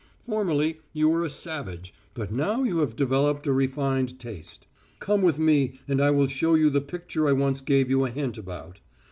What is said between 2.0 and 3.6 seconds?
but now you have developed a